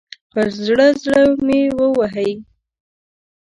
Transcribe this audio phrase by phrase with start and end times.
[0.31, 2.31] پر زړه، زړه مې ووهئ